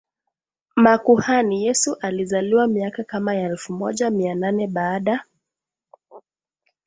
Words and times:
makuhani 0.75 1.65
Yesu 1.65 1.95
alizaliwa 2.01 2.67
miaka 2.67 3.03
kama 3.03 3.35
ya 3.35 3.43
elfu 3.49 3.73
moja 3.73 4.09
Mia 4.09 4.35
nane 4.35 4.67
baada 4.67 5.25